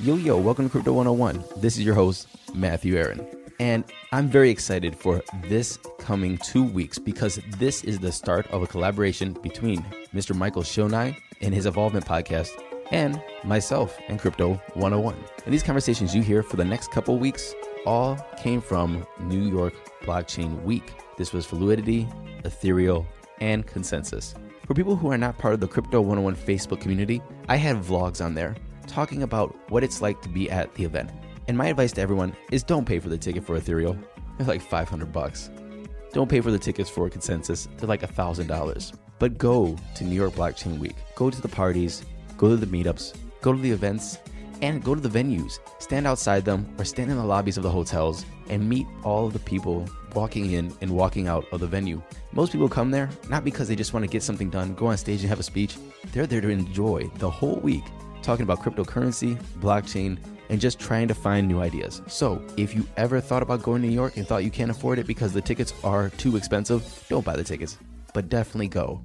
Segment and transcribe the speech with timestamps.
[0.00, 1.60] Yo, yo, welcome to Crypto 101.
[1.60, 3.26] This is your host, Matthew Aaron.
[3.58, 8.62] And I'm very excited for this coming two weeks because this is the start of
[8.62, 9.82] a collaboration between
[10.14, 10.36] Mr.
[10.36, 12.50] Michael Shonai and his Evolvement podcast
[12.92, 15.16] and myself and Crypto 101.
[15.44, 17.52] And these conversations you hear for the next couple weeks
[17.84, 20.94] all came from New York Blockchain Week.
[21.16, 22.06] This was Fluidity,
[22.44, 23.04] Ethereal,
[23.40, 24.36] and Consensus.
[24.64, 28.24] For people who are not part of the Crypto 101 Facebook community, I had vlogs
[28.24, 28.54] on there
[28.88, 31.10] talking about what it's like to be at the event.
[31.46, 33.96] And my advice to everyone is don't pay for the ticket for Ethereal.
[34.36, 35.50] They're like 500 bucks.
[36.12, 37.68] Don't pay for the tickets for Consensus.
[37.76, 38.92] They're like $1,000.
[39.18, 40.96] But go to New York Blockchain Week.
[41.14, 42.04] Go to the parties,
[42.36, 44.18] go to the meetups, go to the events,
[44.62, 45.58] and go to the venues.
[45.78, 49.32] Stand outside them or stand in the lobbies of the hotels and meet all of
[49.32, 52.02] the people walking in and walking out of the venue.
[52.32, 54.96] Most people come there not because they just want to get something done, go on
[54.96, 55.76] stage and have a speech.
[56.12, 57.84] They're there to enjoy the whole week
[58.22, 60.18] talking about cryptocurrency, blockchain,
[60.48, 62.02] and just trying to find new ideas.
[62.06, 64.98] So, if you ever thought about going to New York and thought you can't afford
[64.98, 67.78] it because the tickets are too expensive, don't buy the tickets,
[68.14, 69.02] but definitely go.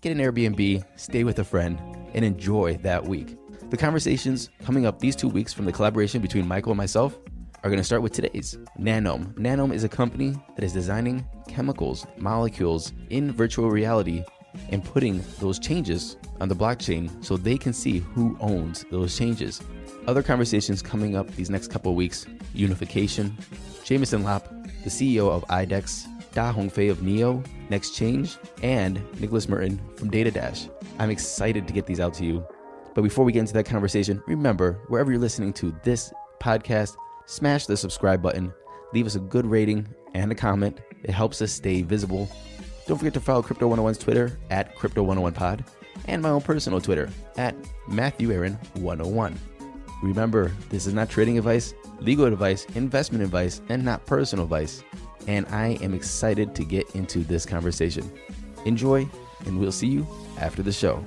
[0.00, 1.80] Get an Airbnb, stay with a friend,
[2.14, 3.36] and enjoy that week.
[3.70, 7.18] The conversations coming up these two weeks from the collaboration between Michael and myself
[7.64, 9.34] are going to start with today's Nanome.
[9.34, 14.22] Nanome is a company that is designing chemicals, molecules in virtual reality
[14.70, 19.62] and putting those changes on the blockchain so they can see who owns those changes.
[20.06, 23.36] Other conversations coming up these next couple weeks unification,
[23.84, 24.48] Jameson Lap,
[24.84, 30.70] the CEO of IDEX, Da Hongfei of NEO, Next Change, and Nicholas Merton from DataDash.
[30.98, 32.46] I'm excited to get these out to you.
[32.94, 36.96] But before we get into that conversation, remember wherever you're listening to this podcast,
[37.26, 38.52] smash the subscribe button,
[38.92, 40.80] leave us a good rating and a comment.
[41.02, 42.28] It helps us stay visible.
[42.86, 45.66] Don't forget to follow Crypto 101's Twitter at Crypto 101pod
[46.06, 47.56] and my own personal Twitter at
[47.88, 49.36] Matthew Aaron 101.
[50.02, 54.84] Remember, this is not trading advice, legal advice, investment advice, and not personal advice.
[55.26, 58.08] And I am excited to get into this conversation.
[58.66, 59.08] Enjoy,
[59.46, 60.06] and we'll see you
[60.38, 61.04] after the show.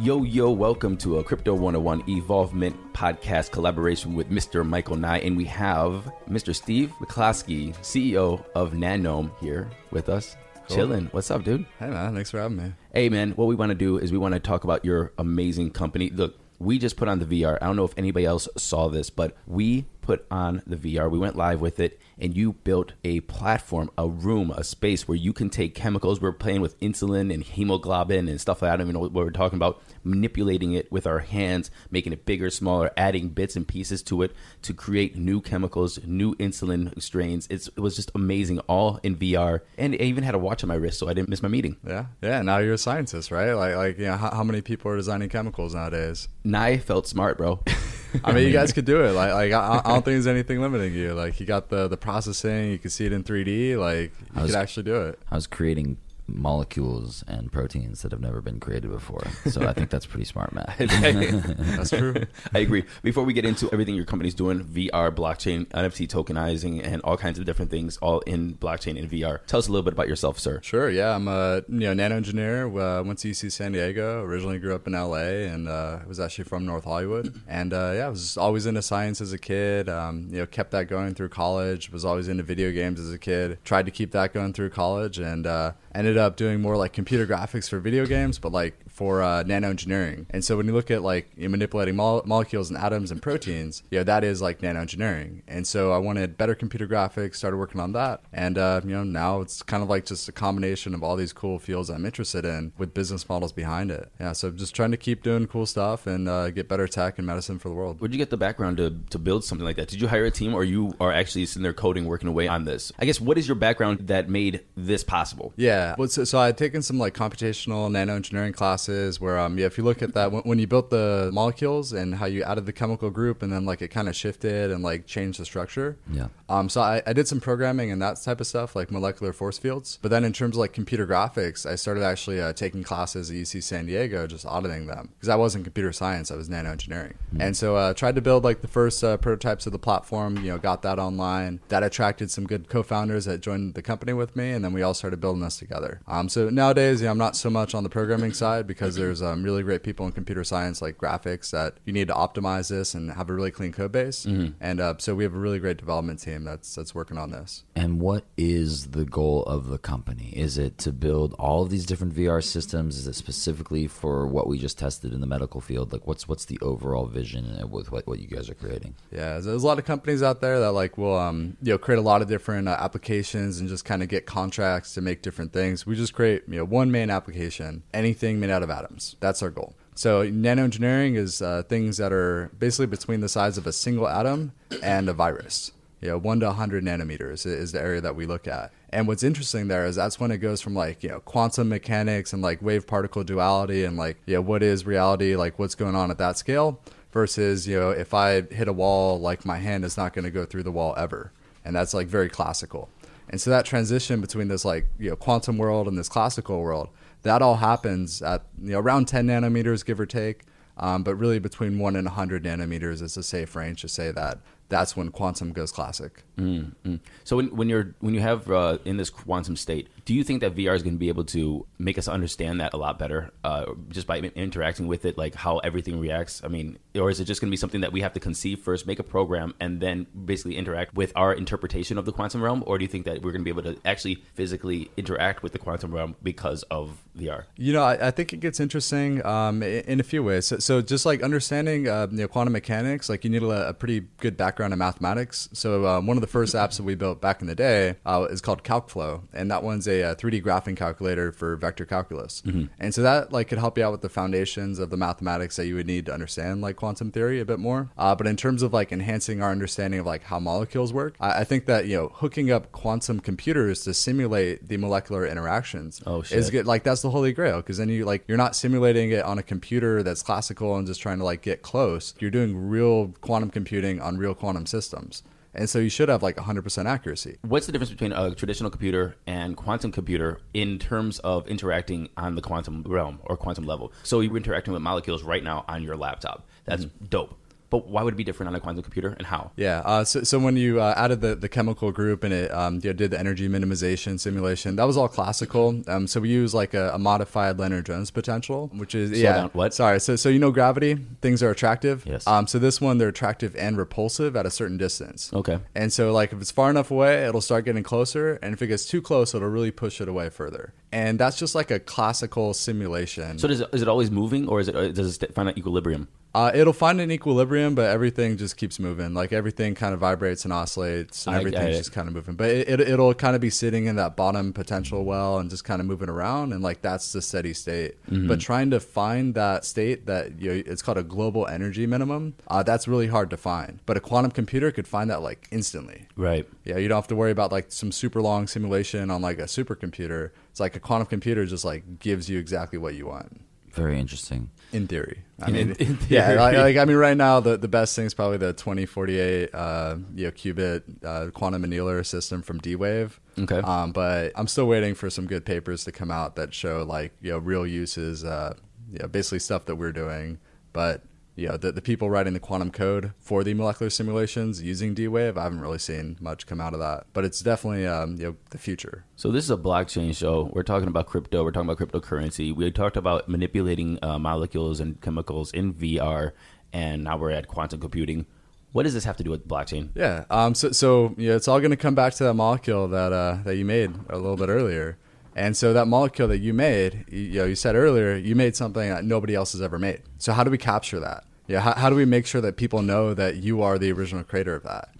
[0.00, 4.66] Yo, yo, welcome to a Crypto 101 Evolvement podcast collaboration with Mr.
[4.66, 5.18] Michael Nye.
[5.18, 6.56] And we have Mr.
[6.56, 10.38] Steve McCloskey, CEO of Nanome, here with us.
[10.54, 10.74] Cool.
[10.74, 11.08] Chilling.
[11.10, 11.66] What's up, dude?
[11.78, 12.72] Hey man, thanks for having me.
[12.94, 15.70] Hey, man, what we want to do is we want to talk about your amazing
[15.72, 16.08] company.
[16.08, 17.58] Look, we just put on the VR.
[17.60, 21.10] I don't know if anybody else saw this, but we put on the VR.
[21.10, 25.16] We went live with it, and you built a platform, a room, a space where
[25.16, 26.20] you can take chemicals.
[26.20, 28.74] We're playing with insulin and hemoglobin and stuff like that.
[28.74, 29.82] I don't even know what we're talking about.
[30.04, 34.32] Manipulating it with our hands, making it bigger, smaller, adding bits and pieces to it
[34.62, 37.46] to create new chemicals, new insulin strains.
[37.50, 39.60] It's, it was just amazing, all in VR.
[39.78, 41.76] And I even had a watch on my wrist, so I didn't miss my meeting.
[41.86, 42.42] Yeah, yeah.
[42.42, 43.52] Now you're a scientist, right?
[43.52, 46.28] Like, like, you know, how, how many people are designing chemicals nowadays?
[46.44, 47.62] Nye felt smart, bro.
[48.24, 49.12] I mean, you guys could do it.
[49.12, 51.14] Like, like I, I don't think there's anything limiting you.
[51.14, 53.76] Like, you got the the processing, you could see it in 3D.
[53.76, 55.18] Like, you was- could actually do it.
[55.30, 55.96] I was creating
[56.34, 59.22] molecules and proteins that have never been created before.
[59.46, 60.76] So I think that's pretty smart, Matt.
[60.78, 62.14] That's true.
[62.54, 62.84] I agree.
[63.02, 67.38] Before we get into everything your company's doing, VR, blockchain, NFT tokenizing, and all kinds
[67.38, 69.44] of different things, all in blockchain and VR.
[69.46, 70.60] Tell us a little bit about yourself, sir.
[70.62, 70.90] Sure.
[70.90, 72.66] Yeah, I'm a you know nano engineer.
[72.66, 74.22] Uh, went to UC San Diego.
[74.22, 77.40] Originally grew up in LA, and uh, was actually from North Hollywood.
[77.48, 79.88] And uh, yeah, I was always into science as a kid.
[79.88, 81.90] Um, you know, kept that going through college.
[81.90, 83.58] Was always into video games as a kid.
[83.64, 87.26] Tried to keep that going through college, and uh, ended up doing more like computer
[87.26, 90.26] graphics for video games, but like for uh, nano engineering.
[90.30, 93.20] And so when you look at like you know, manipulating mole- molecules and atoms and
[93.22, 95.42] proteins, you know that is like nano engineering.
[95.48, 97.36] And so I wanted better computer graphics.
[97.36, 100.32] Started working on that, and uh, you know now it's kind of like just a
[100.32, 104.10] combination of all these cool fields I'm interested in with business models behind it.
[104.20, 107.26] Yeah, so just trying to keep doing cool stuff and uh, get better tech and
[107.26, 108.00] medicine for the world.
[108.00, 109.88] Where'd you get the background to, to build something like that?
[109.88, 112.64] Did you hire a team or you are actually sitting there coding, working away on
[112.64, 112.92] this?
[112.98, 115.52] I guess what is your background that made this possible?
[115.56, 115.79] Yeah.
[115.98, 119.66] Well, so, so I had taken some like computational nano engineering classes where, um, yeah,
[119.66, 122.66] if you look at that, when, when you built the molecules and how you added
[122.66, 125.96] the chemical group and then like it kind of shifted and like changed the structure.
[126.12, 126.28] Yeah.
[126.48, 129.58] Um, so I, I did some programming and that type of stuff, like molecular force
[129.58, 129.98] fields.
[130.02, 133.36] But then in terms of like computer graphics, I started actually uh, taking classes at
[133.36, 137.14] UC San Diego, just auditing them because I wasn't computer science, I was nano engineering.
[137.38, 140.36] And so uh, tried to build like the first uh, prototypes of the platform.
[140.38, 141.60] You know, got that online.
[141.68, 144.94] That attracted some good co-founders that joined the company with me, and then we all
[144.94, 146.00] started building this together together.
[146.06, 149.42] Um, so nowadays, yeah, I'm not so much on the programming side because there's um,
[149.42, 153.12] really great people in computer science like graphics that you need to optimize this and
[153.12, 154.24] have a really clean code base.
[154.60, 157.64] And uh, so we have a really great development team that's that's working on this.
[157.76, 160.32] And what is the goal of the company?
[160.36, 162.98] Is it to build all of these different VR systems?
[162.98, 165.92] Is it specifically for what we just tested in the medical field?
[165.92, 168.94] Like, what's what's the overall vision with what, what you guys are creating?
[169.12, 171.98] Yeah, there's a lot of companies out there that like will um, you know create
[171.98, 175.52] a lot of different uh, applications and just kind of get contracts to make different
[175.52, 175.59] things.
[175.86, 179.16] We just create you know one main application, anything made out of atoms.
[179.20, 179.74] That's our goal.
[179.94, 184.52] So nanoengineering is uh, things that are basically between the size of a single atom
[184.82, 185.72] and a virus.
[186.00, 188.72] You know, one to 100 nanometers is the area that we look at.
[188.88, 192.32] And what's interesting there is that's when it goes from like, you know, quantum mechanics
[192.32, 195.94] and like wave particle duality and like, you know, what is reality, like what's going
[195.94, 196.80] on at that scale
[197.12, 200.30] versus, you know, if I hit a wall, like my hand is not going to
[200.30, 201.32] go through the wall ever.
[201.62, 202.88] And that's like very classical.
[203.30, 206.88] And so that transition between this like, you know, quantum world and this classical world,
[207.22, 210.42] that all happens at, you know, around 10 nanometers, give or take.
[210.76, 214.38] Um, but really between one and 100 nanometers is a safe range to say that
[214.70, 216.24] that's when quantum goes classic.
[216.38, 216.96] Mm-hmm.
[217.24, 220.40] So when, when you're when you have uh, in this quantum state, do you think
[220.40, 223.30] that VR is going to be able to make us understand that a lot better
[223.44, 226.42] uh, just by interacting with it, like how everything reacts?
[226.42, 228.58] I mean, or is it just going to be something that we have to conceive
[228.58, 232.64] first, make a program, and then basically interact with our interpretation of the quantum realm?
[232.66, 235.52] Or do you think that we're going to be able to actually physically interact with
[235.52, 237.44] the quantum realm because of VR?
[237.56, 240.44] You know, I, I think it gets interesting um, in, a few ways.
[240.44, 243.74] So, so just like understanding uh, you know, quantum mechanics, like you need a, a
[243.74, 245.48] pretty good background in mathematics.
[245.52, 248.26] So um, one of the first apps that we built back in the day uh,
[248.28, 252.42] is called CalcFlow, and that one's a, a 3D graphing calculator for vector calculus.
[252.42, 252.66] Mm-hmm.
[252.78, 255.66] And so that like could help you out with the foundations of the mathematics that
[255.66, 257.90] you would need to understand like quantum theory a bit more.
[257.96, 261.40] Uh, but in terms of like enhancing our understanding of like how molecules work, I,
[261.40, 266.22] I, think that you know hooking up quantum computers to simulate the molecular interactions oh,
[266.22, 266.38] shit.
[266.38, 266.66] is good.
[266.66, 269.42] Like that's the holy grail because then you like you're not simulating it on a
[269.42, 272.14] computer that's classical and just trying to like get close.
[272.18, 275.22] You're doing real quantum computing on real quantum systems.
[275.54, 277.38] And so you should have like 100% accuracy.
[277.42, 282.34] What's the difference between a traditional computer and quantum computer in terms of interacting on
[282.34, 283.92] the quantum realm or quantum level?
[284.02, 286.46] So you're interacting with molecules right now on your laptop.
[286.64, 287.06] That's mm-hmm.
[287.06, 287.36] dope.
[287.70, 289.52] But why would it be different on a quantum computer and how?
[289.56, 289.80] Yeah.
[289.84, 292.92] Uh, so, so when you uh, added the, the chemical group and it um, you
[292.92, 295.82] did the energy minimization simulation, that was all classical.
[295.86, 299.36] Um, so we use like a, a modified Lennard Jones potential, which is, Slow yeah.
[299.36, 299.50] Down.
[299.52, 299.72] What?
[299.72, 300.00] Sorry.
[300.00, 302.04] So, so you know gravity, things are attractive.
[302.04, 302.26] Yes.
[302.26, 305.32] Um, so this one, they're attractive and repulsive at a certain distance.
[305.32, 305.60] Okay.
[305.74, 308.34] And so like if it's far enough away, it'll start getting closer.
[308.42, 310.74] And if it gets too close, it'll really push it away further.
[310.90, 313.38] And that's just like a classical simulation.
[313.38, 316.08] So does it, is it always moving or is it, does it find an equilibrium?
[316.32, 319.14] Uh, it'll find an equilibrium, but everything just keeps moving.
[319.14, 322.36] Like everything kind of vibrates and oscillates, and I- everything's just kind of moving.
[322.36, 325.64] But it, it, it'll kind of be sitting in that bottom potential well and just
[325.64, 327.96] kind of moving around, and like that's the steady state.
[328.28, 332.34] But trying to find that state that you know, it's called a global energy minimum,
[332.46, 333.80] uh, that's really hard to find.
[333.84, 336.06] But a quantum computer could find that like instantly.
[336.16, 336.46] Right.
[336.64, 339.44] Yeah, you don't have to worry about like some super long simulation on like a
[339.46, 340.30] supercomputer.
[340.52, 343.39] It's like a quantum computer just like gives you exactly what you want.
[343.72, 344.50] Very interesting.
[344.72, 347.66] In theory, I In- mean, in yeah, like, like I mean, right now the, the
[347.68, 352.04] best thing is probably the twenty forty eight, uh, you know, qubit uh, quantum annealer
[352.06, 353.18] system from D Wave.
[353.38, 353.58] Okay.
[353.58, 357.12] Um, but I'm still waiting for some good papers to come out that show like
[357.20, 358.54] you know real uses, uh,
[358.92, 360.38] you know, basically stuff that we're doing.
[360.72, 361.02] But
[361.40, 365.08] you know, the, the people writing the quantum code for the molecular simulations using D
[365.08, 367.06] Wave, I haven't really seen much come out of that.
[367.14, 369.04] But it's definitely um, you know the future.
[369.16, 370.50] So this is a blockchain show.
[370.52, 371.42] We're talking about crypto.
[371.42, 372.54] We're talking about cryptocurrency.
[372.54, 376.32] We talked about manipulating uh, molecules and chemicals in VR,
[376.74, 378.26] and now we're at quantum computing.
[378.72, 379.88] What does this have to do with blockchain?
[379.94, 380.26] Yeah.
[380.28, 380.54] Um.
[380.54, 383.56] So, so yeah, it's all going to come back to that molecule that uh, that
[383.56, 384.98] you made a little bit earlier.
[385.34, 388.56] And so that molecule that you made, you, you know, you said earlier, you made
[388.56, 390.02] something that nobody else has ever made.
[390.18, 391.24] So how do we capture that?
[391.50, 391.60] Yeah.
[391.60, 394.54] How, how do we make sure that people know that you are the original creator
[394.54, 394.90] of that?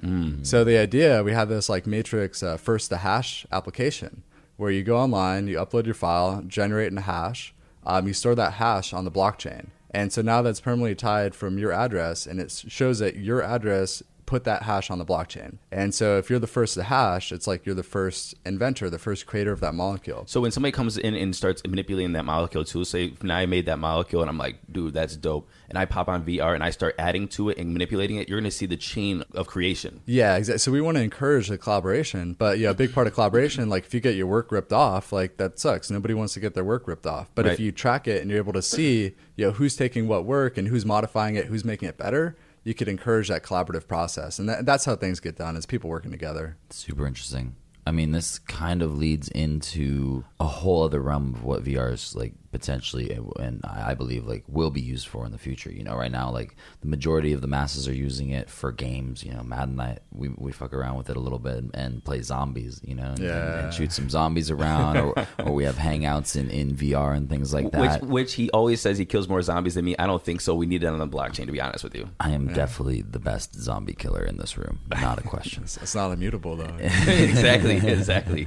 [0.45, 4.25] So the idea, we have this like Matryx uh, first to hash application
[4.57, 7.54] where you go online, you upload your file, generate a hash,
[7.87, 9.69] um, you store that hash on the blockchain.
[9.92, 14.02] And so now that's permanently tied from your address, and it shows that your address
[14.31, 15.57] put that hash on the blockchain.
[15.73, 18.97] And so if you're the first to hash, it's like you're the first inventor, the
[18.97, 20.23] first creator of that molecule.
[20.29, 23.67] So when somebody comes in and starts manipulating that molecule too, say now I made
[23.67, 26.71] that molecule and I'm like, dude, that's dope, and I pop on VR and I
[26.71, 30.01] start adding to it and manipulating it, you're going to see the chain of creation.
[30.07, 30.59] Yeah, exactly.
[30.61, 33.85] So we want to encourage the collaboration, but yeah, a big part of collaboration, like
[33.85, 35.91] if you get your work ripped off, like that sucks.
[35.91, 37.29] Nobody wants to get their work ripped off.
[37.35, 37.55] But Right.
[37.55, 40.57] if you track it and you're able to see, you know, who's taking what work
[40.57, 44.49] and who's modifying it, who's making it better, you could encourage that collaborative process, and
[44.49, 46.57] that, that's how things get done is people working together.
[46.71, 47.57] Super interesting.
[47.87, 52.14] I mean, this kind of leads into a whole other realm of what VR is
[52.14, 55.71] like potentially, and I believe like will be used for in the future.
[55.73, 59.23] You know, right now, like the majority of the masses are using it for games.
[59.25, 62.23] You know, Madden, I we we fuck around with it a little bit and play
[62.23, 62.80] zombies.
[62.85, 63.52] You know, and, Yeah.
[63.57, 67.28] and, and shoot some zombies around, or or we have hangouts in in VR and
[67.28, 68.02] things like that.
[68.02, 69.97] Which, which he always says he kills more zombies than me.
[69.99, 70.54] I don't think so.
[70.54, 72.09] We need it on the blockchain, to be honest with you.
[72.19, 74.80] I am definitely the best zombie killer in this room.
[74.90, 75.62] Not a question.
[75.64, 76.76] It's, it's not immutable though.
[76.80, 78.47] exactly, exactly.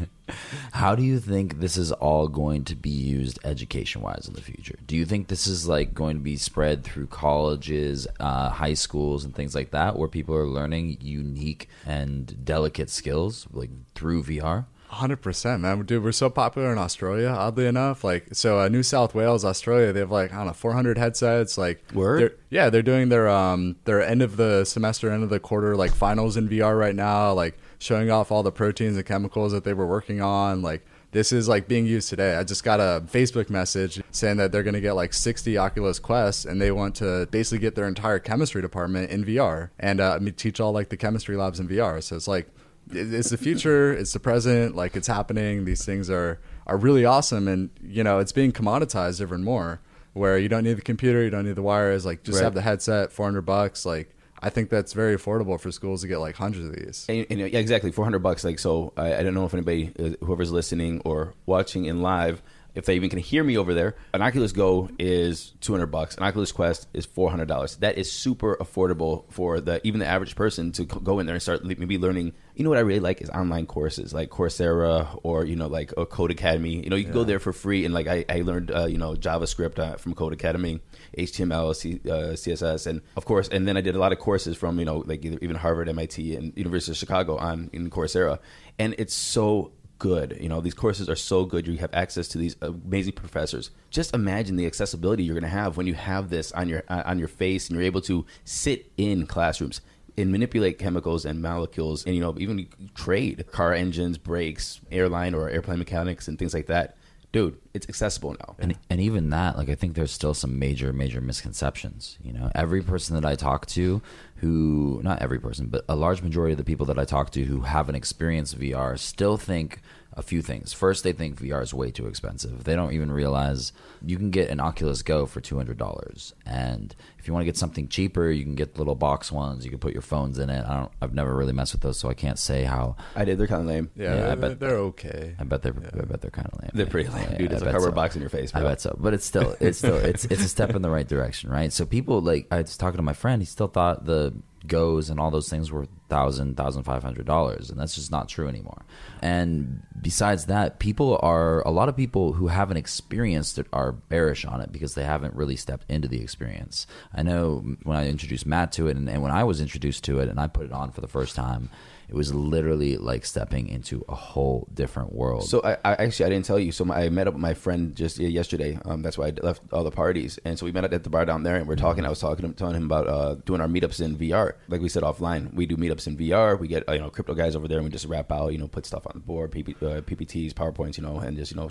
[0.72, 4.42] How do you think this is all going to be used education wise in the
[4.42, 4.76] future?
[4.88, 9.26] Do you think this is like going to be spread through colleges, uh, high schools,
[9.26, 14.66] and things like that, where people are learning unique and delicate skills like through VR?
[14.88, 16.04] Hundred percent, man, dude.
[16.04, 17.28] We're so popular in Australia.
[17.30, 20.54] Oddly enough, like so, uh, New South Wales, Australia, they have like I don't know,
[20.54, 21.58] four hundred headsets.
[21.58, 22.20] Like, Word?
[22.22, 25.76] they're- yeah, they're doing their um their end of the semester, end of the quarter,
[25.76, 27.34] like finals in VR right now.
[27.34, 30.62] Like showing off all the proteins and chemicals that they were working on.
[30.62, 32.36] Like this is like being used today.
[32.36, 36.00] I just got a Facebook message saying that they're going to get like 60 Oculus
[36.00, 40.18] Quests and they want to basically get their entire chemistry department in VR and uh,
[40.38, 42.02] teach all like the chemistry labs in VR.
[42.02, 42.50] So it's like
[42.92, 45.66] it's the future, it's the present, like it's happening.
[45.66, 49.82] These things are are really awesome and you know, it's being commoditized ever more
[50.14, 52.44] where you don't need the computer, you don't need the wires, like just Right.
[52.44, 56.20] have the headset, 400 bucks, like I think that's very affordable for schools to get
[56.20, 57.06] like hundreds of these.
[57.08, 58.44] And, and, yeah, exactly, four hundred bucks.
[58.44, 62.42] Like, so I, I don't know if anybody, uh, whoever's listening or watching in live,
[62.76, 63.96] if they even can hear me over there.
[64.14, 66.16] An Oculus Go is two hundred bucks.
[66.18, 67.76] An Oculus Quest is four hundred dollars.
[67.78, 71.42] That is super affordable for the even the average person to go in there and
[71.42, 72.34] start maybe learning.
[72.56, 75.92] You know what I really like is online courses like Coursera or you know like
[75.98, 76.84] a Codecademy.
[76.84, 78.98] You know, you can go there for free and like I, I learned uh, you
[78.98, 80.80] know JavaScript uh, from Codecademy.
[81.18, 84.58] HTML, C, uh, CSS, and of course, and then I did a lot of courses
[84.58, 88.40] from you know like either, even Harvard, MIT, and University of Chicago on in Coursera,
[88.80, 90.38] and it's so good.
[90.40, 91.68] You know, these courses are so good.
[91.68, 93.72] You have access to these amazing professors.
[93.90, 97.04] Just imagine the accessibility you're going to have when you have this on your uh,
[97.06, 99.82] on your face, and you're able to sit in classrooms
[100.18, 105.50] and manipulate chemicals and molecules, and you know even trade car engines, brakes, airline or
[105.50, 106.98] airplane mechanics, and things like that.
[107.34, 108.56] Dude, it's accessible now.
[108.60, 112.20] And and even that, like I think there's still some major major misconceptions.
[112.24, 114.04] You know, every person that I talk to,
[114.36, 117.44] who not every person, but a large majority of the people that I talk to
[117.44, 119.82] who haven't experienced VR still think
[120.16, 120.74] a few things.
[120.74, 122.64] First, they think VR is way too expensive.
[122.64, 123.72] They don't even realize
[124.06, 127.46] you can get an Oculus Go for two hundred dollars, and if you want to
[127.46, 129.64] get something cheaper, you can get the little box ones.
[129.66, 130.66] You can put your phones in it.
[130.66, 130.92] I don't.
[131.02, 132.96] I've never really messed with those, so I can't say how.
[133.16, 133.38] I did.
[133.38, 133.90] They're kind of lame.
[133.96, 135.36] Yeah, Yeah, I they're, bet- they're okay.
[135.40, 135.74] I bet they're.
[135.76, 136.72] I bet they're kind of lame.
[136.74, 137.52] They're pretty lame, Yeah, dude.
[137.52, 137.96] I It's a cardboard so.
[137.96, 140.50] box in your face, I bet so, but it's still, it's still, it's it's a
[140.50, 141.72] step in the right direction, right?
[141.74, 143.42] So people like I was talking to my friend.
[143.42, 144.34] He still thought the
[144.68, 148.30] goes and all those things were thousand, thousand five hundred dollars, and that's just not
[148.30, 148.86] true anymore.
[149.22, 154.46] And besides that, people are a lot of people who haven't experienced it are bearish
[154.46, 156.88] on it because they haven't really stepped into the experience.
[157.14, 160.20] I know when I introduced Matt to it, and, and when I was introduced to
[160.20, 161.70] it, and I put it on for the first time.
[162.08, 165.46] It was literally like stepping into a whole different world.
[165.46, 166.72] So I, I actually I didn't tell you.
[166.72, 168.78] So my, I met up with my friend just yesterday.
[168.86, 171.10] Um, that's why I left all the parties, and so we met up at the
[171.10, 172.06] bar down there, and we're talking.
[172.06, 174.54] I was talking, to him, telling him about uh, doing our meetups in VR.
[174.68, 176.60] Like we said offline, we do meetups in VR.
[176.60, 178.58] We get uh, you know crypto guys over there, and we just wrap out, you
[178.58, 181.58] know, put stuff on the board, PP, uh, PPTs, powerpoints, you know, and just you
[181.58, 181.70] know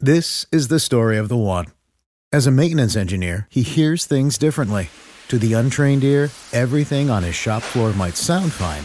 [0.00, 1.66] This is the story of the one.
[2.32, 4.88] As a maintenance engineer, he hears things differently.
[5.28, 8.84] To the untrained ear, everything on his shop floor might sound fine,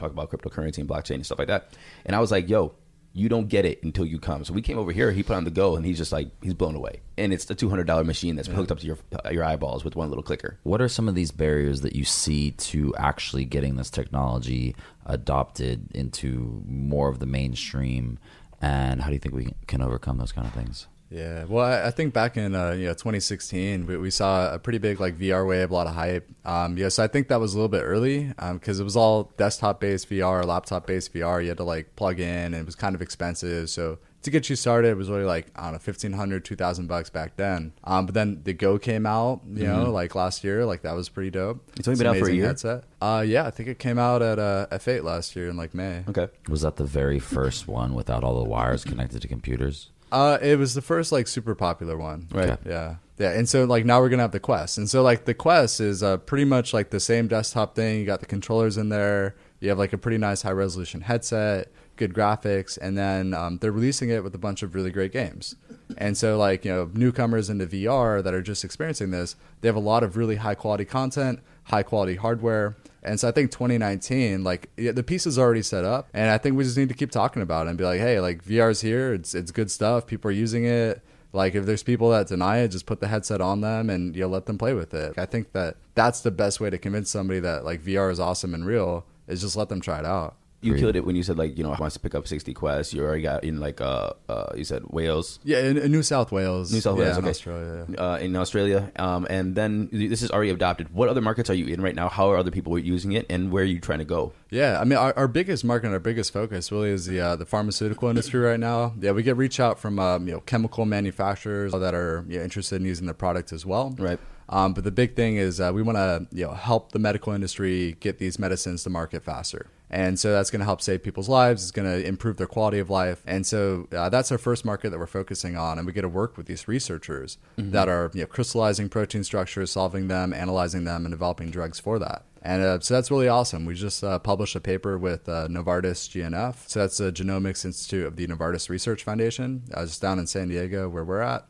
[0.00, 1.72] Talk about cryptocurrency and blockchain and stuff like that.
[2.04, 2.74] And I was like, yo,
[3.12, 4.44] you don't get it until you come.
[4.44, 6.54] So we came over here, he put on the go, and he's just like, he's
[6.54, 7.00] blown away.
[7.18, 10.08] And it's the $200 machine that's hooked up to your, uh, your eyeballs with one
[10.08, 10.58] little clicker.
[10.62, 14.76] What are some of these barriers that you see to actually getting this technology
[15.06, 18.18] adopted into more of the mainstream?
[18.60, 20.86] And how do you think we can overcome those kind of things?
[21.10, 24.58] Yeah, well, I, I think back in uh, you know 2016, we, we saw a
[24.58, 26.28] pretty big like VR wave, a lot of hype.
[26.44, 29.32] Um, yeah, so I think that was a little bit early because it was all
[29.36, 31.42] desktop based VR, laptop based VR.
[31.42, 33.70] You had to like plug in, and it was kind of expensive.
[33.70, 37.10] So to get you started, it was really like I don't know, 1500 2000 bucks
[37.10, 37.72] back then.
[37.82, 41.08] Um, but then the Go came out, you know, like last year, like that was
[41.08, 41.68] pretty dope.
[41.76, 42.46] It's only been out for a amazing year?
[42.46, 42.84] Headset.
[43.00, 46.04] Uh, yeah, I think it came out at uh, F8 last year in like May.
[46.08, 46.28] Okay.
[46.48, 49.90] Was that the very first one without all the wires connected to computers?
[50.12, 52.26] Uh, it was the first like super popular one.
[52.30, 52.50] Right.
[52.50, 52.70] Okay.
[52.70, 52.96] Yeah.
[53.18, 53.32] Yeah.
[53.32, 56.02] And so like now we're gonna have the Quest, and so like the Quest is
[56.02, 58.00] uh, pretty much like the same desktop thing.
[58.00, 59.36] You got the controllers in there.
[59.60, 63.72] You have like a pretty nice high resolution headset, good graphics, and then um, they're
[63.72, 65.54] releasing it with a bunch of really great games.
[65.98, 69.76] And so like you know newcomers into VR that are just experiencing this, they have
[69.76, 72.74] a lot of really high quality content, high quality hardware.
[73.02, 76.38] And so I think 2019, like yeah, the piece is already set up, and I
[76.38, 78.80] think we just need to keep talking about it and be like, hey, like VR's
[78.80, 81.02] here, it's it's good stuff, people are using it.
[81.32, 84.22] Like if there's people that deny it, just put the headset on them and you
[84.22, 85.16] know, let them play with it.
[85.16, 88.52] I think that that's the best way to convince somebody that like VR is awesome
[88.52, 90.36] and real is just let them try it out.
[90.62, 92.52] You killed it when you said like you know I wants to pick up sixty
[92.52, 92.92] quests.
[92.92, 96.32] You already got in like uh, uh you said Wales, Yeah, in, in New South
[96.32, 97.30] Wales, New South yeah, Wales, in okay.
[97.30, 97.86] Australia.
[97.88, 97.96] yeah.
[97.96, 100.92] uh, in Australia, um, and then this is already adopted.
[100.92, 102.08] What other markets are you in right now?
[102.08, 104.32] How are other people using it, and where are you trying to go?
[104.50, 107.36] Yeah, I mean, our, our biggest market, and our biggest focus, really is the uh,
[107.36, 108.94] the pharmaceutical industry right now.
[109.00, 112.44] Yeah, we get reach out from um, you know chemical manufacturers that are you know,
[112.44, 113.94] interested in using the product as well.
[113.98, 114.18] Right.
[114.50, 117.32] Um, but the big thing is uh, we want to you know help the medical
[117.32, 119.68] industry get these medicines to market faster.
[119.90, 121.62] And so that's going to help save people's lives.
[121.62, 123.22] It's going to improve their quality of life.
[123.26, 125.78] And so uh, that's our first market that we're focusing on.
[125.78, 129.72] And we get to work with these researchers that are you know, crystallizing protein structures,
[129.72, 132.24] solving them, analyzing them, and developing drugs for that.
[132.42, 133.66] And uh, so that's really awesome.
[133.66, 136.68] We just uh, published a paper with uh, Novartis GNF.
[136.68, 140.48] So that's the Genomics Institute of the Novartis Research Foundation, uh, just down in San
[140.48, 141.46] Diego where we're at.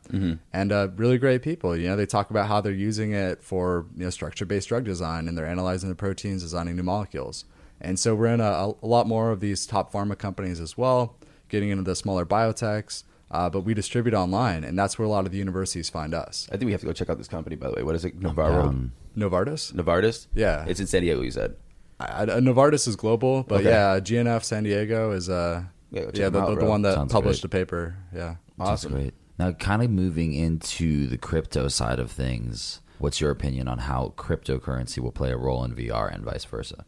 [0.51, 1.77] And uh, really great people.
[1.77, 5.29] You know, they talk about how they're using it for you know structure-based drug design,
[5.29, 7.45] and they're analyzing the proteins, designing new molecules.
[7.81, 11.15] And so we're in a, a lot more of these top pharma companies as well,
[11.49, 13.03] getting into the smaller biotechs.
[13.31, 16.47] Uh, but we distribute online, and that's where a lot of the universities find us.
[16.51, 17.55] I think we have to go check out this company.
[17.55, 18.19] By the way, what is it?
[18.21, 19.71] Navarro, Um, Novartis?
[19.73, 20.27] Novartis.
[20.35, 20.65] Yeah.
[20.67, 21.21] it's in San Diego.
[21.21, 21.55] You said.
[21.99, 23.69] I, I, Novartis is global, but Okay.
[23.69, 27.11] yeah, GNF San Diego is uh Yeah, yeah the, out, the, the one that Sounds
[27.13, 27.51] published great.
[27.51, 27.95] the paper.
[28.13, 28.35] Yeah.
[28.57, 29.13] That's great.
[29.39, 34.13] Now, kind of moving into the crypto side of things, what's your opinion on how
[34.17, 36.83] cryptocurrency will play a role in VR and vice versa?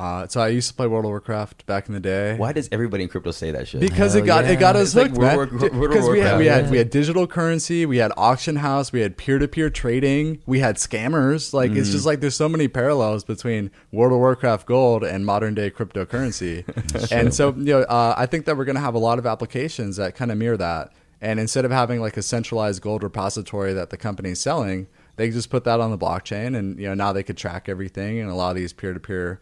[0.00, 2.34] Uh, so I used to play World of Warcraft back in the day.
[2.38, 3.82] Why does everybody in crypto say that shit?
[3.82, 4.52] Because it got yeah.
[4.52, 5.60] it got us It's hooked, World man.
[5.60, 8.56] War- World of Because we had we had we had digital currency, we had auction
[8.56, 11.52] house, we had peer to peer trading, we had scammers.
[11.52, 11.92] Like it's Mm.
[11.92, 16.64] just like there's so many parallels between World of Warcraft Gold and modern day cryptocurrency.
[17.12, 19.96] and so you know, uh, I think that we're gonna have a lot of applications
[19.96, 20.94] that kind of mirror that.
[21.20, 24.86] And instead of having like a centralized gold repository that the company is selling,
[25.16, 28.18] they just put that on the blockchain, and you know now they could track everything
[28.18, 29.40] and a lot of these peer to peer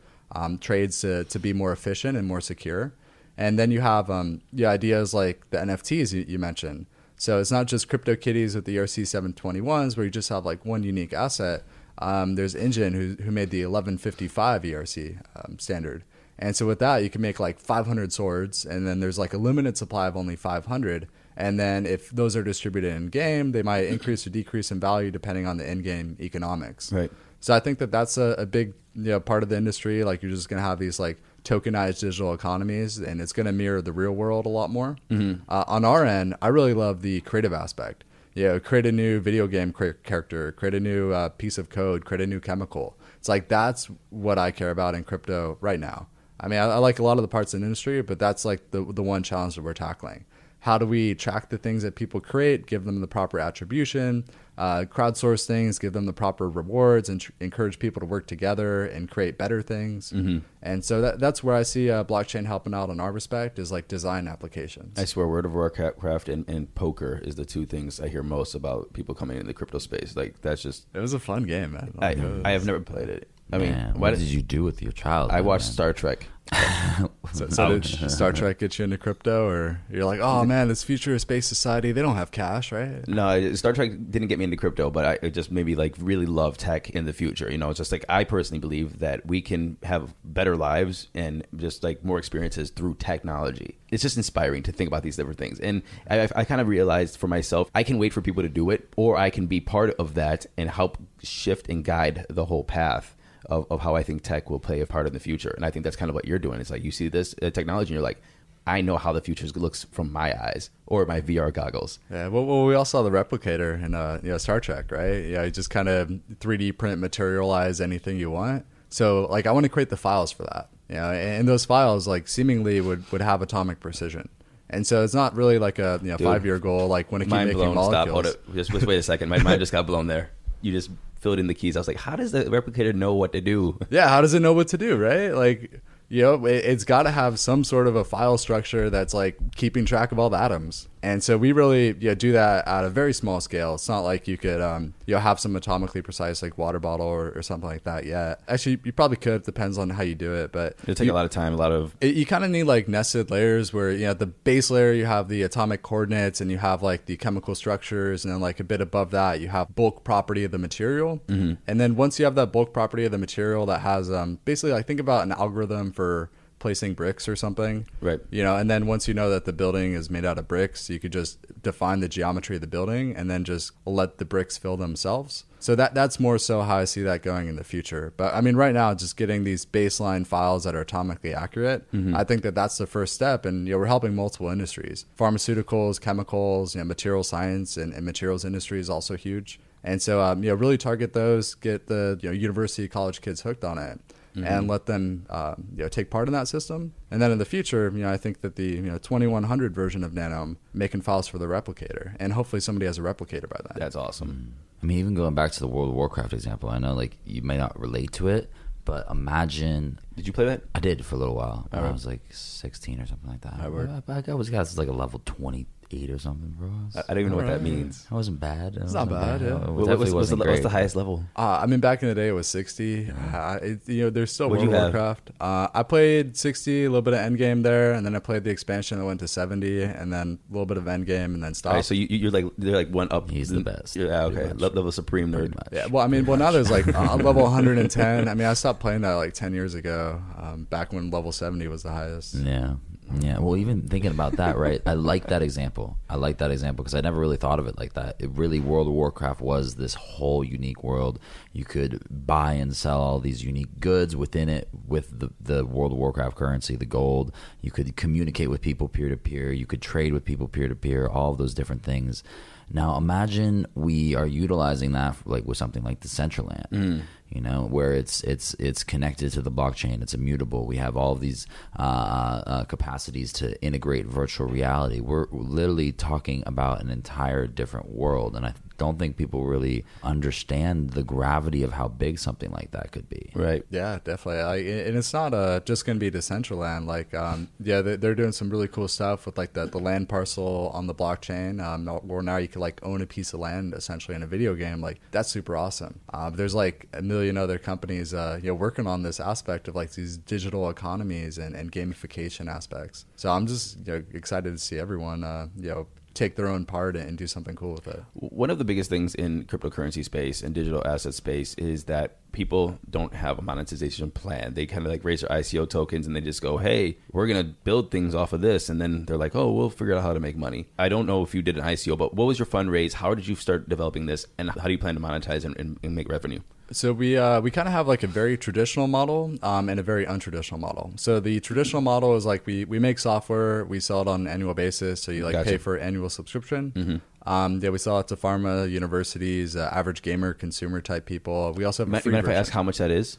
[0.60, 2.92] trades to to be more efficient and more secure.
[3.36, 6.86] And then you have um, yeah, ideas like the NFTs you, you mentioned.
[7.16, 10.82] So it's not just CryptoKitties with the ERC 721s where you just have like one
[10.82, 11.64] unique asset.
[11.98, 16.04] Um, there's Enjin who, who made the 1155 ERC um, standard.
[16.38, 19.38] And so with that, you can make like 500 swords, and then there's like a
[19.38, 21.08] limited supply of only 500.
[21.36, 25.10] And then if those are distributed in game, they might increase or decrease in value
[25.10, 26.92] depending on the in-game economics.
[26.92, 27.10] Right.
[27.40, 30.04] So I think that that's a, a big you know, part of the industry.
[30.04, 33.52] Like you're just going to have these like tokenized digital economies, and it's going to
[33.52, 34.96] mirror the real world a lot more.
[35.10, 35.42] Mm-hmm.
[35.48, 38.04] Uh, on our end, I really love the creative aspect.
[38.34, 39.72] You know, create a new video game
[40.04, 42.96] character, create a new uh, piece of code, create a new chemical.
[43.16, 46.08] It's like that's what I care about in crypto right now.
[46.40, 48.44] I mean, I, I like a lot of the parts in the industry, but that's
[48.44, 50.24] like the the one challenge that we're tackling.
[50.60, 54.24] How do we track the things that people create, give them the proper attribution,
[54.58, 58.84] uh, crowdsource things, give them the proper rewards, and tr- encourage people to work together
[58.84, 60.12] and create better things?
[60.12, 60.38] Mm-hmm.
[60.60, 63.70] And so that, that's where I see uh, blockchain helping out in our respect is
[63.70, 64.98] like design applications.
[64.98, 68.56] I swear, World of Warcraft and, and poker is the two things I hear most
[68.56, 70.16] about people coming into the crypto space.
[70.16, 71.94] Like that's just it was a fun game, man.
[72.00, 73.30] I, Like, it was- I have never played it.
[73.50, 75.30] I mean, Man, what did did you do with your child?
[75.30, 75.72] I watched man?
[75.72, 76.26] Star Trek?
[77.32, 80.82] So So, did Star Trek get you into crypto, or you're like, oh man, this
[80.82, 83.06] future space society, they don't have cash, right?
[83.06, 86.56] No, Star Trek didn't get me into crypto, but I just maybe like really love
[86.56, 87.50] tech in the future.
[87.50, 91.46] You know, it's just like I personally believe that we can have better lives and
[91.56, 93.76] just like more experiences through technology.
[93.90, 97.18] It's just inspiring to think about these different things, and I, I kind of realized
[97.18, 99.94] for myself, I can wait for people to do it, or I can be part
[99.98, 104.22] of that and help shift and guide the whole path of, of how I think
[104.22, 105.50] tech will play a part in the future.
[105.50, 106.60] And I think that's kind of what you're doing.
[106.60, 108.20] It's like you see this uh, technology and you're like,
[108.66, 111.98] I know how the future looks from my eyes or my VR goggles.
[112.10, 115.24] Yeah, well, well we all saw the replicator in uh, you know Star Trek, right?
[115.24, 116.08] Yeah, you just kind of
[116.40, 118.66] 3D print materialize anything you want.
[118.90, 120.68] So like I want to create the files for that.
[120.90, 124.28] You know, and those files like seemingly would would have atomic precision.
[124.70, 127.26] And so it's not really like a you know, five year goal like when it
[127.26, 127.74] keep mind making blown.
[127.74, 128.04] molecules.
[128.04, 128.08] Stop.
[128.08, 128.54] Hold it.
[128.54, 129.30] Just, just wait a second.
[129.30, 130.30] My mind just got blown there.
[130.60, 131.76] You just filled in the keys.
[131.76, 133.78] I was like, how does the replicator know what to do?
[133.90, 135.34] Yeah, how does it know what to do, right?
[135.34, 139.12] Like you know, it, has got to have some sort of a file structure that's
[139.12, 140.88] like keeping track of all the atoms.
[141.02, 143.74] And so we really you know, do that at a very small scale.
[143.74, 147.06] It's not like you could um, you know have some atomically precise like water bottle
[147.06, 148.40] or, or something like that yet.
[148.48, 149.42] Actually, you probably could.
[149.42, 151.56] Depends on how you do it, but it'll take you, a lot of time, a
[151.56, 151.94] lot of.
[152.00, 155.06] It, you kind of need like nested layers where you know the base layer you
[155.06, 158.64] have the atomic coordinates and you have like the chemical structures, and then like a
[158.64, 161.20] bit above that you have bulk property of the material.
[161.28, 161.54] Mm-hmm.
[161.66, 164.72] And then once you have that bulk property of the material that has um, basically
[164.72, 167.86] like think about an algorithm for placing bricks or something.
[168.00, 168.20] Right.
[168.30, 170.90] You know, and then once you know that the building is made out of bricks,
[170.90, 174.58] you could just define the geometry of the building and then just let the bricks
[174.58, 175.44] fill themselves.
[175.60, 178.12] So that that's more so how I see that going in the future.
[178.16, 182.14] But I mean, right now, just getting these baseline files that are atomically accurate, mm-hmm.
[182.14, 183.44] I think that that's the first step.
[183.44, 188.06] And you know, we're helping multiple industries: pharmaceuticals, chemicals, you know, material science, and, and
[188.06, 189.58] materials industry is also huge.
[189.82, 193.40] And so, um, you know, really target those, get the you know university college kids
[193.40, 194.00] hooked on it
[194.34, 194.44] mm-hmm.
[194.44, 196.94] and let them uh, you know take part in that system.
[197.10, 200.04] And then in the future, you know, I think that the you know 2100 version
[200.04, 203.76] of Nanome making files for the replicator, and hopefully somebody has a replicator by then.
[203.76, 204.54] That's awesome.
[204.82, 207.42] I mean, even going back to the World of Warcraft example, I know like you
[207.42, 208.50] may not relate to it,
[208.84, 209.98] but imagine.
[210.16, 210.62] Did you play that?
[210.74, 211.68] I did for a little while.
[211.72, 213.54] I was like 16 or something like that.
[213.54, 213.66] I,
[214.12, 216.70] I, I was got like a level 20 eight or something, bro.
[216.94, 218.06] I, I don't even know what that means.
[218.10, 218.76] It wasn't bad.
[218.76, 219.40] It it's not bad.
[219.40, 219.48] bad.
[219.48, 219.56] Yeah.
[219.56, 221.24] It what, was, was the, what's the highest level?
[221.36, 223.08] Uh, I mean, back in the day, it was sixty.
[223.08, 223.38] Yeah.
[223.38, 225.30] Uh, it, you know, there's still What'd World of Warcraft.
[225.40, 228.50] Uh, I played sixty, a little bit of Endgame there, and then I played the
[228.50, 231.74] expansion that went to seventy, and then a little bit of Endgame, and then stopped.
[231.74, 233.30] Right, so you, are like they're like one up.
[233.30, 233.96] He's the best.
[233.96, 234.52] Yeah, okay.
[234.52, 235.54] Level supreme nerd.
[235.72, 235.86] Yeah.
[235.86, 238.28] Well, I mean, well now there's like uh, level 110.
[238.28, 240.22] I mean, I stopped playing that like 10 years ago.
[240.36, 242.34] Um, back when level 70 was the highest.
[242.34, 242.74] Yeah.
[243.14, 244.82] Yeah, well, even thinking about that, right?
[244.84, 245.96] I like that example.
[246.10, 248.16] I like that example because I never really thought of it like that.
[248.18, 251.18] It really, World of Warcraft was this whole unique world.
[251.52, 255.92] You could buy and sell all these unique goods within it with the, the World
[255.92, 257.32] of Warcraft currency, the gold.
[257.62, 259.52] You could communicate with people peer to peer.
[259.52, 262.22] You could trade with people peer to peer, all of those different things.
[262.70, 266.70] Now, imagine we are utilizing that like with something like the Decentraland.
[266.70, 270.66] Mm you know, where it's it's it's connected to the blockchain, it's immutable.
[270.66, 271.46] We have all of these
[271.78, 275.00] uh, uh, capacities to integrate virtual reality.
[275.00, 280.90] We're literally talking about an entire different world, and I don't think people really understand
[280.90, 283.30] the gravity of how big something like that could be.
[283.34, 283.64] Right.
[283.70, 284.40] Yeah, definitely.
[284.40, 286.86] I, and it's not uh, just going to be Decentraland.
[286.86, 290.70] Like, um, yeah, they're doing some really cool stuff with like the, the land parcel
[290.72, 291.62] on the blockchain.
[291.62, 294.54] Um, where now you can like own a piece of land essentially in a video
[294.54, 294.80] game.
[294.80, 296.00] Like, that's super awesome.
[296.12, 299.74] Uh, there's like a million other companies, uh, you know, working on this aspect of
[299.74, 303.06] like these digital economies and, and gamification aspects.
[303.16, 305.86] So I'm just you know, excited to see everyone, uh, you know,
[306.18, 308.02] take their own part and do something cool with it.
[308.14, 312.78] One of the biggest things in cryptocurrency space and digital asset space is that people
[312.90, 314.54] don't have a monetization plan.
[314.54, 317.46] They kind of like raise their ICO tokens and they just go, "Hey, we're going
[317.46, 320.12] to build things off of this." And then they're like, "Oh, we'll figure out how
[320.12, 322.46] to make money." I don't know if you did an ICO, but what was your
[322.46, 322.94] fundraise?
[322.94, 325.78] How did you start developing this and how do you plan to monetize and, and,
[325.82, 326.40] and make revenue?
[326.70, 329.82] So we uh, we kind of have like a very traditional model um, and a
[329.82, 330.92] very untraditional model.
[330.96, 334.26] So the traditional model is like we we make software, we sell it on an
[334.26, 335.02] annual basis.
[335.02, 335.50] So you like gotcha.
[335.50, 336.72] pay for annual subscription.
[336.72, 337.28] Mm-hmm.
[337.30, 341.52] Um, yeah, we sell it to pharma, universities, uh, average gamer, consumer type people.
[341.52, 342.12] We also have a free.
[342.12, 343.18] Mind if I ask how much that is?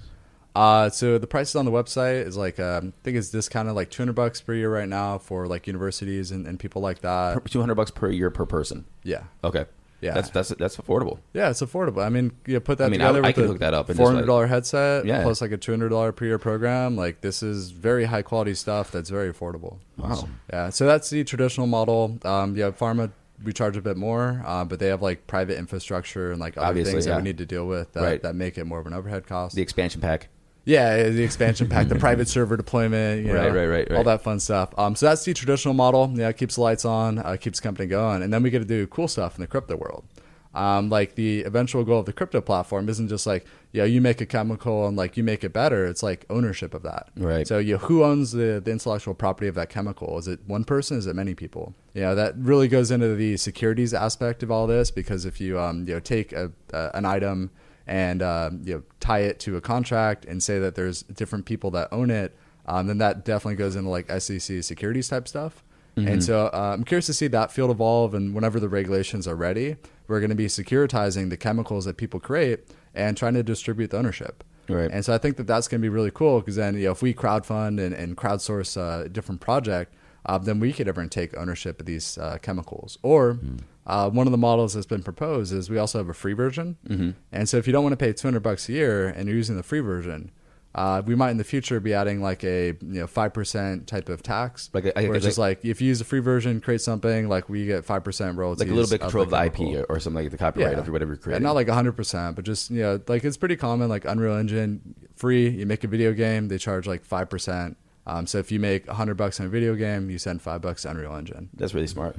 [0.55, 3.89] Uh, so the prices on the website is like um, I think it's discounted like
[3.89, 7.45] 200 bucks per year right now for like universities and, and people like that.
[7.45, 8.85] 200 bucks per year per person.
[9.03, 9.23] Yeah.
[9.43, 9.65] Okay.
[10.01, 11.19] Yeah, that's that's that's affordable.
[11.33, 12.03] Yeah, it's affordable.
[12.05, 13.91] I mean, you put that I mean, together I, with I hook that up.
[13.91, 15.23] Four hundred dollar like, headset, yeah.
[15.23, 16.95] plus like a two hundred dollar per year program.
[16.95, 19.77] Like this is very high quality stuff that's very affordable.
[19.97, 20.29] Wow.
[20.51, 22.17] Yeah, so that's the traditional model.
[22.23, 23.12] Um, yeah, pharma
[23.43, 26.67] we charge a bit more, uh, but they have like private infrastructure and like other
[26.67, 27.13] Obviously, things yeah.
[27.13, 28.21] that we need to deal with that, right.
[28.21, 29.55] that make it more of an overhead cost.
[29.55, 30.29] The expansion pack.
[30.69, 34.21] Yeah, the expansion pack, the private server deployment, you know, Right, right, right, all that
[34.21, 34.69] fun stuff.
[34.77, 36.12] Um, so that's the traditional model.
[36.13, 38.60] Yeah, it keeps the lights on, uh, keeps the company going, and then we get
[38.60, 40.05] to do cool stuff in the crypto world.
[40.53, 44.19] Um, like the eventual goal of the crypto platform isn't just like, yeah, you make
[44.19, 45.86] a chemical and like you make it better.
[45.86, 47.10] It's like ownership of that.
[47.15, 47.47] Right.
[47.47, 50.17] So you who owns the, the intellectual property of that chemical?
[50.17, 50.97] Is it one person?
[50.97, 51.75] Is it many people?
[51.93, 55.88] Yeah, that really goes into the securities aspect of all this because if you um,
[55.88, 57.51] you know take a, a, an item
[57.89, 61.71] and um, you know tie it to a contract and say that there's different people
[61.71, 65.63] that own it, um, then that definitely goes into like SEC securities type stuff.
[66.08, 68.13] And so uh, I'm curious to see that field evolve.
[68.13, 69.75] And whenever the regulations are ready,
[70.08, 73.97] we're going to be securitizing the chemicals that people create and trying to distribute the
[73.97, 74.43] ownership.
[74.67, 74.89] Right.
[74.91, 76.91] And so I think that that's going to be really cool because then, you know,
[76.91, 79.93] if we crowdfund and, and crowdsource uh, a different project,
[80.25, 82.97] uh, then we could ever take ownership of these uh, chemicals.
[83.03, 83.39] Or
[83.88, 86.77] uh, one of the models that's been proposed is we also have a free version.
[86.88, 87.12] Mm-hmm.
[87.32, 89.55] And so if you don't want to pay 200 bucks a year and you're using
[89.58, 90.32] the free version,
[90.75, 94.08] uh, we might in the future be adding like a you know five percent type
[94.08, 96.62] of tax, Like a- I- where it's just like if you use the free version,
[96.62, 99.43] create something like we get five percent royalties, Like a little bit control of the
[99.43, 99.79] IP chemical.
[99.89, 101.43] or, or something like the copyright of whatever you're Yeah, creating.
[101.43, 103.89] not like 100%, but just, you know, like it's pretty common.
[103.89, 105.49] Like Unreal Engine, free.
[105.49, 107.75] You make a video game, they charge like 5%.
[108.07, 110.81] Um, so if you make 100 bucks on a video game, you send 5 bucks
[110.83, 111.49] to Unreal Engine.
[111.53, 112.15] That's really smart.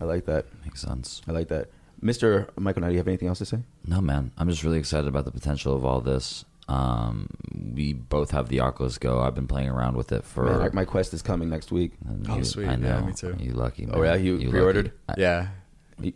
[0.00, 0.46] I like that.
[0.64, 1.22] Makes sense.
[1.28, 1.68] I like that.
[2.02, 2.48] Mr.
[2.58, 3.58] Michael, now do you have anything else to say?
[3.86, 4.32] No, man.
[4.38, 6.44] I'm just really excited about the potential of all this.
[6.68, 7.28] Um,
[7.74, 9.20] we both have the Oculus Go.
[9.20, 10.44] I've been playing around with it for.
[10.44, 11.92] Man, my quest is coming next week.
[12.08, 12.68] and Oh, you- sweet.
[12.68, 13.36] I Yeah, me too.
[13.38, 13.86] You lucky.
[13.86, 13.94] Man.
[13.98, 14.14] Oh, yeah?
[14.14, 14.50] You lucky.
[14.50, 14.92] pre-ordered?
[15.08, 15.48] I, Yeah.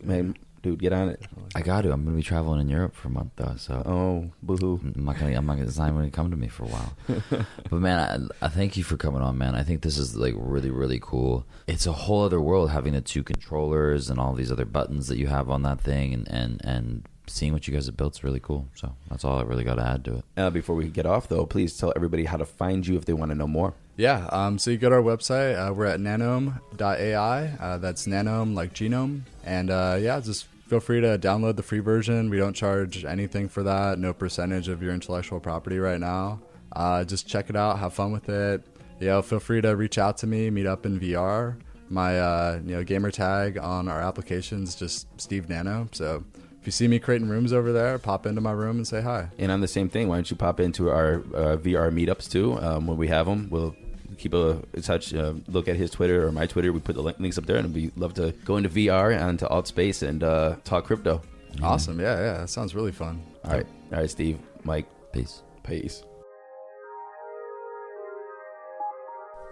[0.03, 1.21] Man, dude, get on it.
[1.55, 1.93] I got to.
[1.93, 4.81] I'm going to be traveling in Europe for a month though, so Oh, boohoo.
[4.97, 5.37] I'm not gonna.
[5.37, 5.67] I'm not gonna.
[5.67, 6.97] It's not even gonna come to me for a while.
[7.71, 9.55] but man, I, I thank you for coming on, man.
[9.55, 11.45] I think this is like really, really cool.
[11.67, 15.19] It's a whole other world having the two controllers and all these other buttons that
[15.19, 18.25] you have on that thing, and and and seeing what you guys have built is
[18.25, 18.67] really cool.
[18.75, 20.25] So that's all I really got to add to it.
[20.37, 23.13] Uh, before we get off, though, please tell everybody how to find you if they
[23.13, 23.75] want to know more.
[23.97, 24.27] Yeah.
[24.31, 25.57] Um, so you go to our website.
[25.57, 27.45] Uh, we're at nanome.ai.
[27.61, 29.23] Uh, that's nanome like genome.
[29.45, 32.31] And uh, yeah, just feel free to download the free version.
[32.31, 36.41] We don't charge anything for that, no percentage of your intellectual property right now.
[36.73, 38.65] Uh, just check it out, have fun with it.
[39.01, 41.57] You know, feel free to reach out to me, meet up in VR.
[41.91, 45.89] My uh, you know gamer tag on our applications just Steve Nano.
[45.93, 46.25] So
[46.61, 49.29] if you see me creating rooms over there, pop into my room and say hi.
[49.39, 52.59] And on the same thing, why don't you pop into our uh, VR meetups too?
[52.59, 53.77] Um, when we have them, we'll
[54.15, 56.73] keep a touch, uh, look at his Twitter or my Twitter.
[56.73, 59.31] We put the link- links up there, and we'd love to go into VR and
[59.31, 61.21] into Altspace and uh, talk crypto.
[61.63, 62.01] Awesome.
[62.01, 62.39] Yeah, yeah.
[62.41, 63.23] That sounds really fun.
[63.45, 65.43] All right, all right, Steve, Mike, Peace.
[65.63, 66.03] peace.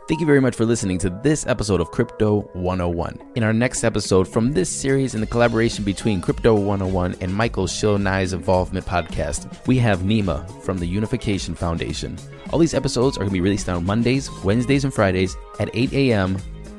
[0.09, 3.19] Thank you very much for listening to this episode of Crypto 101.
[3.37, 7.67] In our next episode from this series in the collaboration between Crypto 101 and Michael
[7.67, 12.19] Shonai's Evolvement podcast, we have Nima from the Unification Foundation.
[12.51, 15.93] All these episodes are going to be released on Mondays, Wednesdays, and Fridays at 8
[15.93, 16.37] a.m.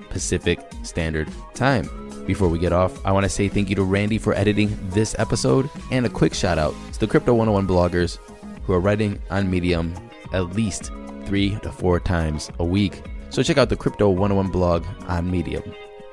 [0.10, 1.90] Pacific Standard Time.
[2.28, 5.16] Before we get off, I want to say thank you to Randy for editing this
[5.18, 8.20] episode and a quick shout out to the Crypto 101 bloggers
[8.64, 9.94] who are writing on Medium
[10.34, 10.92] at least
[11.26, 13.02] three to four times a week.
[13.34, 15.64] So check out the Crypto 101 blog on Medium.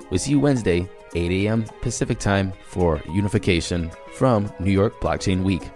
[0.08, 1.66] We'll see you Wednesday, 8 a.m.
[1.82, 5.70] Pacific time for Unification from New York Blockchain Week.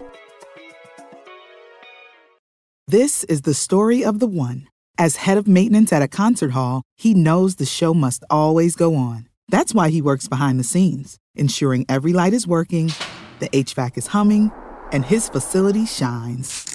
[2.87, 4.67] This is the story of the one.
[4.97, 8.95] As head of maintenance at a concert hall, he knows the show must always go
[8.95, 9.29] on.
[9.47, 12.91] That's why he works behind the scenes, ensuring every light is working,
[13.37, 14.51] the HVAC is humming,
[14.91, 16.74] and his facility shines.